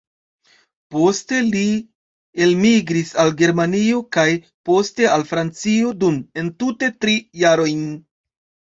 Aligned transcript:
Poste 0.95 1.41
li 1.55 1.65
elmigris 2.47 3.13
al 3.25 3.31
Germanio 3.43 4.01
kaj 4.19 4.27
poste 4.73 5.11
al 5.15 5.29
Francio, 5.35 5.97
dum 6.03 6.21
entute 6.47 6.95
tri 7.03 7.19
jarojn. 7.47 7.91